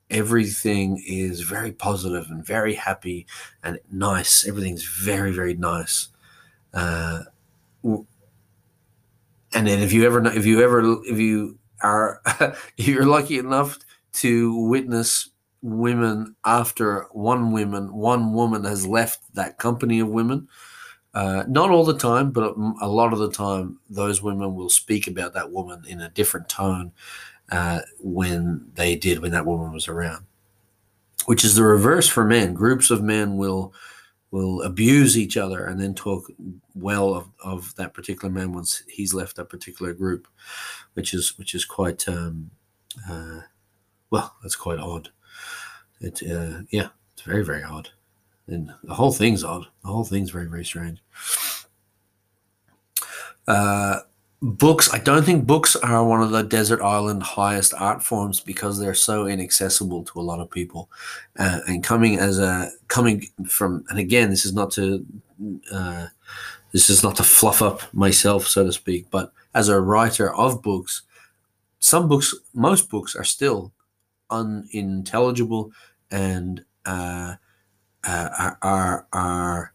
everything 0.09 1.03
is 1.05 1.41
very 1.41 1.71
positive 1.71 2.27
and 2.29 2.45
very 2.45 2.73
happy 2.73 3.27
and 3.63 3.79
nice. 3.91 4.47
Everything's 4.47 4.83
very, 4.83 5.31
very 5.31 5.53
nice. 5.53 6.09
Uh, 6.73 7.23
and 7.83 9.67
then 9.67 9.79
if 9.79 9.91
you 9.93 10.05
ever, 10.05 10.25
if 10.27 10.45
you 10.45 10.61
ever, 10.61 10.81
if 11.05 11.17
you 11.17 11.57
are, 11.81 12.21
if 12.77 12.87
you're 12.87 13.05
lucky 13.05 13.37
enough 13.37 13.77
to 14.13 14.55
witness 14.67 15.29
women 15.61 16.35
after 16.45 17.07
one 17.11 17.51
woman, 17.51 17.93
one 17.93 18.33
woman 18.33 18.63
has 18.63 18.87
left 18.87 19.33
that 19.33 19.57
company 19.57 19.99
of 19.99 20.07
women. 20.07 20.47
Uh, 21.13 21.43
not 21.47 21.71
all 21.71 21.83
the 21.83 21.97
time, 21.97 22.31
but 22.31 22.55
a 22.81 22.87
lot 22.87 23.11
of 23.11 23.19
the 23.19 23.31
time, 23.31 23.79
those 23.89 24.21
women 24.21 24.55
will 24.55 24.69
speak 24.69 25.07
about 25.07 25.33
that 25.33 25.51
woman 25.51 25.83
in 25.87 26.01
a 26.01 26.09
different 26.09 26.47
tone 26.47 26.91
uh, 27.51 27.79
when 27.99 28.69
they 28.75 28.95
did 28.95 29.19
when 29.19 29.31
that 29.31 29.45
woman 29.45 29.71
was 29.71 29.87
around, 29.87 30.25
which 31.25 31.43
is 31.43 31.55
the 31.55 31.63
reverse 31.63 32.07
for 32.07 32.23
men. 32.23 32.53
Groups 32.53 32.91
of 32.91 33.01
men 33.01 33.37
will 33.37 33.73
will 34.29 34.61
abuse 34.61 35.17
each 35.17 35.37
other 35.37 35.65
and 35.65 35.79
then 35.79 35.95
talk 35.95 36.29
well 36.75 37.15
of, 37.15 37.29
of 37.43 37.73
that 37.75 37.93
particular 37.93 38.31
man 38.31 38.51
once 38.51 38.83
he's 38.89 39.13
left 39.13 39.37
that 39.37 39.49
particular 39.49 39.93
group, 39.93 40.27
which 40.93 41.13
is 41.13 41.37
which 41.37 41.55
is 41.55 41.65
quite 41.65 42.07
um, 42.07 42.51
uh, 43.09 43.39
well, 44.09 44.35
that's 44.41 44.55
quite 44.55 44.79
odd. 44.79 45.09
It 46.01 46.21
uh, 46.23 46.61
yeah, 46.69 46.89
it's 47.13 47.23
very 47.23 47.43
very 47.43 47.63
odd, 47.63 47.89
and 48.47 48.73
the 48.83 48.93
whole 48.93 49.11
thing's 49.11 49.43
odd. 49.43 49.67
The 49.83 49.89
whole 49.89 50.05
thing's 50.05 50.31
very 50.31 50.47
very 50.47 50.65
strange. 50.65 50.99
Uh, 53.47 53.99
books 54.41 54.93
i 54.93 54.99
don't 54.99 55.23
think 55.23 55.47
books 55.47 55.75
are 55.77 56.05
one 56.05 56.21
of 56.21 56.29
the 56.29 56.43
desert 56.43 56.79
island 56.81 57.23
highest 57.23 57.73
art 57.73 58.03
forms 58.03 58.39
because 58.39 58.79
they're 58.79 58.93
so 58.93 59.25
inaccessible 59.25 60.03
to 60.03 60.19
a 60.19 60.21
lot 60.21 60.39
of 60.39 60.49
people 60.51 60.89
uh, 61.39 61.59
and 61.67 61.83
coming 61.83 62.19
as 62.19 62.37
a 62.37 62.69
coming 62.87 63.27
from 63.47 63.83
and 63.89 63.97
again 63.97 64.29
this 64.29 64.45
is 64.45 64.53
not 64.53 64.69
to 64.69 65.03
uh, 65.73 66.05
this 66.71 66.87
is 66.87 67.01
not 67.01 67.15
to 67.15 67.23
fluff 67.23 67.63
up 67.63 67.91
myself 67.95 68.45
so 68.45 68.63
to 68.63 68.71
speak 68.71 69.07
but 69.09 69.33
as 69.55 69.69
a 69.69 69.81
writer 69.81 70.31
of 70.35 70.61
books 70.61 71.01
some 71.79 72.07
books 72.07 72.35
most 72.53 72.91
books 72.91 73.15
are 73.15 73.23
still 73.23 73.71
unintelligible 74.29 75.71
and 76.11 76.63
uh, 76.85 77.35
uh 78.03 78.51
are 78.61 79.07
are 79.13 79.73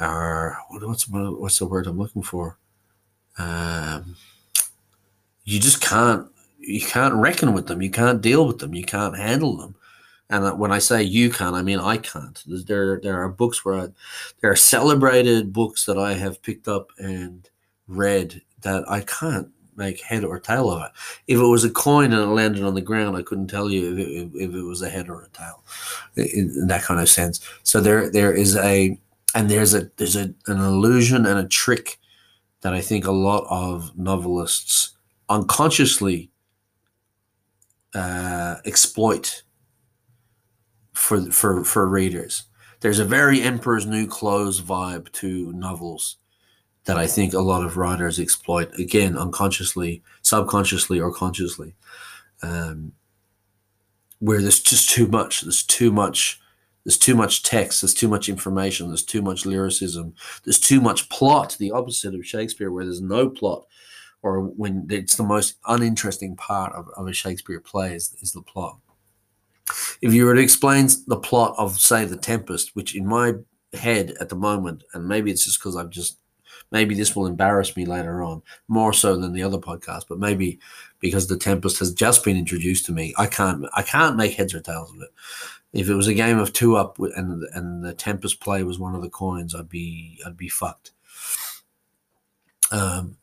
are 0.00 0.58
what's 0.70 1.08
what's 1.08 1.58
the 1.58 1.66
word 1.66 1.86
i'm 1.86 1.98
looking 1.98 2.22
for 2.22 2.56
um, 3.38 4.16
you 5.44 5.58
just 5.58 5.80
can't 5.80 6.26
you 6.58 6.80
can't 6.80 7.14
reckon 7.14 7.54
with 7.54 7.66
them. 7.66 7.80
You 7.80 7.90
can't 7.90 8.20
deal 8.20 8.46
with 8.46 8.58
them. 8.58 8.74
You 8.74 8.84
can't 8.84 9.16
handle 9.16 9.56
them. 9.56 9.74
And 10.28 10.58
when 10.58 10.70
I 10.70 10.78
say 10.78 11.02
you 11.02 11.30
can't, 11.30 11.56
I 11.56 11.62
mean 11.62 11.80
I 11.80 11.96
can't. 11.96 12.42
There 12.46 13.00
there 13.00 13.22
are 13.22 13.28
books 13.28 13.64
where 13.64 13.74
I, 13.74 13.88
there 14.40 14.50
are 14.52 14.56
celebrated 14.56 15.52
books 15.52 15.86
that 15.86 15.98
I 15.98 16.14
have 16.14 16.42
picked 16.42 16.68
up 16.68 16.90
and 16.98 17.48
read 17.88 18.42
that 18.60 18.88
I 18.88 19.00
can't 19.00 19.48
make 19.80 20.00
head 20.00 20.22
or 20.22 20.38
tail 20.38 20.70
of 20.70 20.82
it. 20.82 20.92
If 21.26 21.40
it 21.40 21.46
was 21.46 21.64
a 21.64 21.70
coin 21.70 22.12
and 22.12 22.22
it 22.22 22.26
landed 22.26 22.62
on 22.62 22.74
the 22.74 22.80
ground, 22.80 23.16
I 23.16 23.22
couldn't 23.22 23.48
tell 23.48 23.68
you 23.68 23.92
if 23.92 23.98
it, 23.98 24.30
if 24.34 24.54
it 24.54 24.62
was 24.62 24.82
a 24.82 24.88
head 24.88 25.08
or 25.08 25.22
a 25.22 25.28
tail, 25.30 25.64
in, 26.14 26.52
in 26.54 26.66
that 26.68 26.84
kind 26.84 27.00
of 27.00 27.08
sense. 27.08 27.40
So 27.64 27.80
there 27.80 28.08
there 28.08 28.32
is 28.32 28.56
a 28.56 28.96
and 29.34 29.50
there's 29.50 29.74
a 29.74 29.90
there's 29.96 30.16
a, 30.16 30.32
an 30.46 30.60
illusion 30.60 31.26
and 31.26 31.38
a 31.40 31.48
trick 31.48 31.98
that 32.60 32.74
I 32.74 32.80
think 32.80 33.06
a 33.06 33.12
lot 33.12 33.46
of 33.50 33.98
novelists 33.98 34.96
unconsciously 35.28 36.30
uh, 37.94 38.56
exploit 38.64 39.42
for 40.92 41.22
for 41.32 41.64
for 41.64 41.88
readers. 41.88 42.44
There's 42.80 42.98
a 42.98 43.04
very 43.04 43.42
Emperor's 43.42 43.86
New 43.86 44.06
Clothes 44.06 44.60
vibe 44.60 45.10
to 45.12 45.52
novels 45.52 46.16
that 46.84 46.96
I 46.96 47.06
think 47.06 47.34
a 47.34 47.40
lot 47.40 47.64
of 47.64 47.76
writers 47.76 48.18
exploit 48.18 48.72
again 48.78 49.16
unconsciously, 49.16 50.02
subconsciously, 50.22 51.00
or 51.00 51.12
consciously, 51.12 51.74
um, 52.42 52.92
where 54.18 54.40
there's 54.40 54.60
just 54.60 54.90
too 54.90 55.06
much. 55.06 55.42
There's 55.42 55.62
too 55.62 55.92
much 55.92 56.40
there's 56.84 56.98
too 56.98 57.14
much 57.14 57.42
text, 57.42 57.82
there's 57.82 57.94
too 57.94 58.08
much 58.08 58.28
information, 58.28 58.88
there's 58.88 59.04
too 59.04 59.22
much 59.22 59.44
lyricism, 59.44 60.14
there's 60.44 60.58
too 60.58 60.80
much 60.80 61.08
plot, 61.10 61.56
the 61.58 61.70
opposite 61.72 62.14
of 62.14 62.26
Shakespeare, 62.26 62.70
where 62.70 62.84
there's 62.84 63.02
no 63.02 63.28
plot, 63.28 63.66
or 64.22 64.40
when 64.40 64.86
it's 64.90 65.16
the 65.16 65.22
most 65.22 65.56
uninteresting 65.66 66.36
part 66.36 66.72
of, 66.74 66.88
of 66.96 67.06
a 67.06 67.12
Shakespeare 67.12 67.60
play 67.60 67.94
is, 67.94 68.14
is 68.22 68.32
the 68.32 68.42
plot. 68.42 68.78
If 70.00 70.14
you 70.14 70.24
were 70.24 70.34
to 70.34 70.40
explain 70.40 70.88
the 71.06 71.18
plot 71.18 71.54
of, 71.58 71.78
say, 71.78 72.04
The 72.04 72.16
Tempest, 72.16 72.74
which 72.74 72.96
in 72.96 73.06
my 73.06 73.34
head 73.74 74.14
at 74.20 74.30
the 74.30 74.36
moment, 74.36 74.82
and 74.94 75.06
maybe 75.06 75.30
it's 75.30 75.44
just 75.44 75.60
because 75.60 75.76
I've 75.76 75.90
just, 75.90 76.18
maybe 76.70 76.94
this 76.94 77.14
will 77.14 77.26
embarrass 77.26 77.76
me 77.76 77.84
later 77.84 78.22
on, 78.22 78.42
more 78.68 78.92
so 78.92 79.16
than 79.16 79.32
the 79.32 79.42
other 79.42 79.58
podcast, 79.58 80.04
but 80.08 80.18
maybe 80.18 80.58
because 81.00 81.26
The 81.26 81.36
Tempest 81.38 81.78
has 81.78 81.92
just 81.92 82.24
been 82.24 82.36
introduced 82.36 82.86
to 82.86 82.92
me, 82.92 83.14
I 83.16 83.26
can't, 83.26 83.64
I 83.74 83.82
can't 83.82 84.16
make 84.16 84.34
heads 84.34 84.54
or 84.54 84.60
tails 84.60 84.90
of 84.92 85.00
it 85.02 85.10
if 85.72 85.88
it 85.88 85.94
was 85.94 86.08
a 86.08 86.14
game 86.14 86.38
of 86.38 86.52
two 86.52 86.76
up 86.76 86.98
and 86.98 87.44
and 87.54 87.84
the 87.84 87.94
Tempest 87.94 88.40
play 88.40 88.62
was 88.62 88.78
one 88.78 88.94
of 88.94 89.02
the 89.02 89.10
coins, 89.10 89.54
I'd 89.54 89.68
be 89.68 90.20
I'd 90.26 90.36
be 90.36 90.48
fucked. 90.48 90.92
Um, 92.72 93.16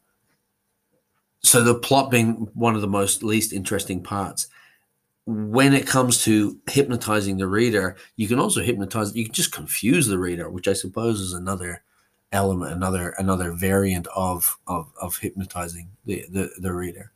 so 1.41 1.63
the 1.63 1.75
plot 1.75 2.11
being 2.11 2.49
one 2.53 2.75
of 2.75 2.81
the 2.81 2.87
most 2.87 3.23
least 3.23 3.53
interesting 3.53 4.01
parts. 4.01 4.47
When 5.25 5.73
it 5.73 5.85
comes 5.85 6.23
to 6.23 6.57
hypnotizing 6.69 7.37
the 7.37 7.47
reader, 7.47 7.97
you 8.15 8.29
can 8.29 8.39
also 8.39 8.61
hypnotize. 8.61 9.13
You 9.13 9.25
can 9.25 9.33
just 9.33 9.51
confuse 9.51 10.07
the 10.07 10.19
reader, 10.19 10.49
which 10.49 10.69
I 10.69 10.73
suppose 10.73 11.19
is 11.19 11.33
another 11.33 11.83
element, 12.31 12.73
another 12.73 13.09
another 13.17 13.51
variant 13.51 14.07
of 14.15 14.57
of, 14.67 14.91
of 15.01 15.17
hypnotizing 15.17 15.89
the, 16.05 16.25
the 16.29 16.49
the 16.59 16.73
reader. 16.73 17.11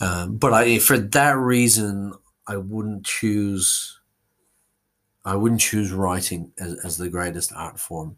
Um, 0.00 0.36
but 0.36 0.52
I, 0.52 0.78
for 0.78 0.98
that 0.98 1.36
reason, 1.38 2.12
I 2.46 2.56
wouldn't 2.56 3.04
choose 3.06 4.00
I 5.26 5.34
wouldn't 5.34 5.60
choose 5.60 5.92
writing 5.92 6.52
as, 6.58 6.78
as 6.84 6.96
the 6.96 7.08
greatest 7.08 7.52
art 7.52 7.80
form. 7.80 8.16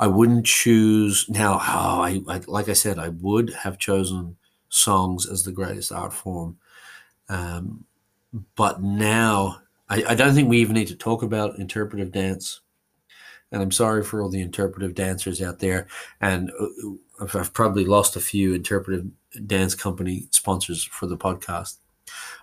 I 0.00 0.06
wouldn't 0.06 0.46
choose 0.46 1.28
now. 1.28 1.54
Oh, 1.54 2.00
I, 2.00 2.22
I, 2.26 2.40
like 2.46 2.70
I 2.70 2.72
said, 2.72 2.98
I 2.98 3.10
would 3.10 3.52
have 3.52 3.78
chosen 3.78 4.36
songs 4.70 5.28
as 5.28 5.42
the 5.42 5.52
greatest 5.52 5.92
art 5.92 6.12
form, 6.12 6.56
um, 7.28 7.84
but 8.56 8.82
now 8.82 9.58
I, 9.90 10.04
I 10.08 10.14
don't 10.14 10.34
think 10.34 10.48
we 10.48 10.58
even 10.58 10.74
need 10.74 10.88
to 10.88 10.96
talk 10.96 11.22
about 11.22 11.58
interpretive 11.58 12.12
dance. 12.12 12.60
And 13.50 13.62
I'm 13.62 13.72
sorry 13.72 14.02
for 14.04 14.22
all 14.22 14.28
the 14.28 14.40
interpretive 14.40 14.94
dancers 14.94 15.40
out 15.40 15.58
there. 15.58 15.86
And 16.20 16.50
uh, 16.60 17.34
I've 17.34 17.52
probably 17.54 17.84
lost 17.84 18.16
a 18.16 18.20
few 18.20 18.54
interpretive 18.54 19.06
dance 19.46 19.74
company 19.74 20.26
sponsors 20.30 20.84
for 20.84 21.06
the 21.06 21.16
podcast. 21.16 21.76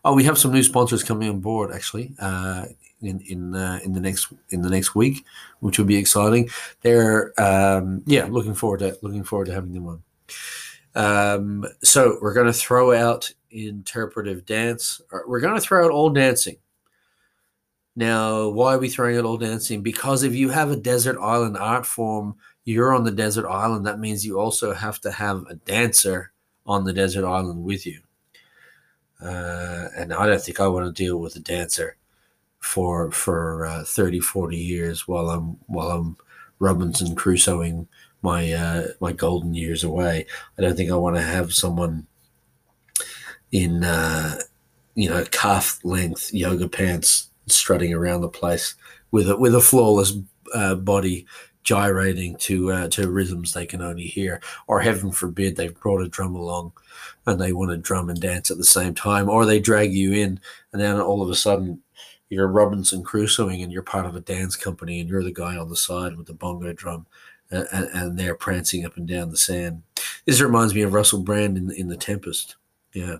Oh, 0.04 0.14
we 0.14 0.24
have 0.26 0.38
some 0.38 0.52
new 0.52 0.64
sponsors 0.64 1.04
coming 1.04 1.30
on 1.30 1.40
board 1.40 1.72
actually 1.72 2.14
uh, 2.20 2.66
in 3.02 3.20
in 3.22 3.56
uh, 3.56 3.80
in 3.84 3.94
the 3.94 4.00
next 4.00 4.32
in 4.50 4.62
the 4.62 4.70
next 4.70 4.96
week, 4.96 5.26
which 5.60 5.78
will 5.80 5.86
be 5.86 5.98
exciting. 5.98 6.50
They're 6.82 7.34
um, 7.42 8.04
yeah, 8.06 8.26
looking 8.26 8.54
forward 8.54 8.80
to 8.80 8.98
looking 9.02 9.24
forward 9.24 9.46
to 9.46 9.54
having 9.54 9.74
them 9.74 9.88
on. 9.88 10.04
Um, 10.96 11.66
so 11.84 12.18
we're 12.22 12.34
going 12.34 12.48
to 12.48 12.54
throw 12.54 12.94
out 12.94 13.32
interpretive 13.52 14.46
dance. 14.46 15.02
We're 15.28 15.40
going 15.40 15.56
to 15.56 15.62
throw 15.62 15.86
out 15.86 15.92
all 15.92 16.10
dancing. 16.10 16.58
Now, 17.96 18.50
why 18.50 18.74
are 18.74 18.80
we 18.80 18.90
throwing 18.90 19.18
out 19.18 19.26
all 19.26 19.38
dancing? 19.38 19.82
Because 19.82 20.24
if 20.24 20.34
you 20.34 20.50
have 20.50 20.70
a 20.70 20.76
desert 20.76 21.18
island 21.20 21.58
art 21.58 21.86
form, 21.86 22.36
you're 22.66 22.94
on 22.94 23.06
the 23.06 23.12
desert 23.12 23.48
island. 23.48 23.86
That 23.86 24.00
means 24.00 24.26
you 24.26 24.40
also 24.40 24.74
have 24.74 25.00
to 25.02 25.12
have 25.12 25.46
a 25.50 25.56
dancer 25.56 26.32
on 26.66 26.84
the 26.84 26.94
desert 26.94 27.26
island 27.26 27.64
with 27.64 27.86
you. 27.86 28.02
Uh, 29.22 29.88
and 29.96 30.14
I 30.14 30.28
don't 30.28 30.42
think 30.42 30.60
I 30.60 30.68
want 30.68 30.86
to 30.94 31.04
deal 31.04 31.18
with 31.18 31.36
a 31.36 31.40
dancer 31.40 31.96
for 32.60 33.12
for 33.12 33.66
uh, 33.66 33.84
30, 33.86 34.20
40 34.20 34.58
years 34.58 35.08
while 35.08 35.30
I'm 35.30 35.58
while 35.68 35.92
I'm 35.92 36.18
Robinson 36.60 37.16
Crusoeing 37.16 37.88
my 38.22 38.52
uh, 38.52 38.88
my 39.00 39.14
golden 39.14 39.54
years 39.54 39.84
away. 39.84 40.26
I 40.58 40.62
don't 40.62 40.76
think 40.76 40.92
I 40.92 40.96
want 40.96 41.16
to 41.16 41.22
have 41.22 41.54
someone 41.54 42.08
in 43.52 43.84
uh, 43.86 44.40
you 44.96 45.10
know 45.10 45.24
calf 45.32 45.80
length 45.86 46.34
yoga 46.34 46.68
pants 46.68 47.30
strutting 47.48 47.94
around 47.94 48.22
the 48.22 48.30
place 48.30 48.76
with 49.12 49.30
a 49.30 49.36
with 49.36 49.56
a 49.56 49.62
flawless 49.62 50.14
uh, 50.54 50.76
body 50.76 51.26
gyrating 51.64 52.36
to 52.38 52.72
uh, 52.72 52.88
to 52.90 53.10
rhythms 53.10 53.54
they 53.54 53.66
can 53.66 53.82
only 53.82 54.06
hear, 54.06 54.42
or 54.68 54.80
heaven 54.80 55.12
forbid 55.12 55.56
they've 55.56 55.80
brought 55.80 56.02
a 56.02 56.08
drum 56.08 56.36
along 56.36 56.72
and 57.26 57.42
they 57.42 57.54
want 57.54 57.72
to 57.72 57.78
drum 57.78 58.10
and 58.10 58.22
dance 58.22 58.52
at 58.52 58.58
the 58.58 58.64
same 58.64 58.94
time, 58.94 59.30
or 59.30 59.46
they 59.46 59.60
drag 59.60 59.92
you 59.92 60.14
in, 60.14 60.40
and 60.72 60.82
then 60.82 61.00
all 61.00 61.22
of 61.22 61.30
a 61.30 61.36
sudden 61.36 61.82
you're 62.30 62.48
Robinson 62.48 63.04
Crusoeing 63.04 63.62
and 63.62 63.72
you're 63.72 63.84
part 63.84 64.06
of 64.06 64.16
a 64.16 64.20
dance 64.20 64.56
company, 64.56 65.00
and 65.00 65.10
you're 65.10 65.24
the 65.24 65.32
guy 65.32 65.58
on 65.58 65.70
the 65.70 65.76
side 65.76 66.16
with 66.18 66.28
the 66.28 66.34
bongo 66.34 66.72
drum, 66.74 67.06
and, 67.50 67.68
and 67.72 68.20
they're 68.20 68.36
prancing 68.36 68.86
up 68.86 68.98
and 68.98 69.08
down 69.08 69.30
the 69.30 69.38
sand. 69.38 69.82
This 70.26 70.42
reminds 70.42 70.74
me 70.76 70.82
of 70.82 70.94
Russell 70.94 71.22
Brand 71.22 71.58
in 71.58 71.72
in 71.72 71.88
The 71.88 71.98
Tempest, 71.98 72.58
yeah, 72.94 73.18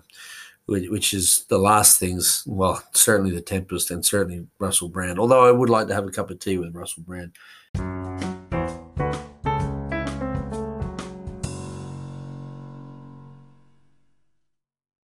which 0.66 1.14
is 1.14 1.44
the 1.48 1.58
last 1.58 1.98
things. 1.98 2.42
Well, 2.46 2.82
certainly 2.92 3.30
The 3.30 3.40
Tempest, 3.40 3.90
and 3.90 4.04
certainly 4.04 4.46
Russell 4.58 4.88
Brand. 4.88 5.18
Although 5.18 5.46
I 5.46 5.52
would 5.52 5.70
like 5.70 5.86
to 5.88 5.94
have 5.94 6.06
a 6.06 6.10
cup 6.10 6.30
of 6.30 6.38
tea 6.40 6.58
with 6.58 6.74
Russell 6.74 7.04
Brand. 7.04 7.32